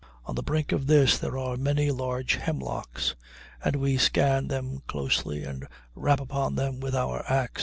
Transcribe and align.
On 0.25 0.33
the 0.33 0.41
brink 0.41 0.71
of 0.71 0.87
this 0.87 1.19
there 1.19 1.37
are 1.37 1.57
many 1.57 1.91
large 1.91 2.33
hemlocks, 2.37 3.13
and 3.63 3.75
we 3.75 3.97
scan 3.99 4.47
them 4.47 4.81
closely 4.87 5.43
and 5.43 5.67
rap 5.93 6.19
upon 6.19 6.55
them 6.55 6.79
with 6.79 6.95
our 6.95 7.23
ax. 7.31 7.59